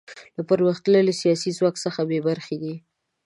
[0.35, 2.75] له پرمختللي سیاسي ځواک څخه بې برخې دي.